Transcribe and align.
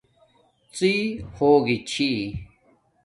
ڎی 0.75 0.93
ہوگی 1.35 1.77
چھی 1.89 2.09